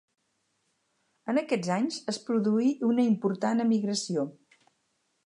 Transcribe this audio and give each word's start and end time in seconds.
En 1.33 1.39
aquests 1.41 1.69
anys 1.75 1.99
es 2.13 2.19
produí 2.31 2.71
una 2.89 3.07
important 3.11 3.65
emigració. 3.67 4.25